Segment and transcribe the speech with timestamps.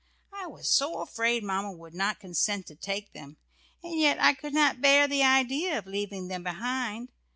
[0.33, 3.37] I was so afraid Mamma would not consent to take them,
[3.83, 7.09] and yet I could not bear the idea of leaving them behind.